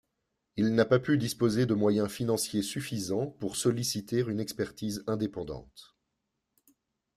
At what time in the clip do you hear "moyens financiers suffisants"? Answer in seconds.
1.75-3.27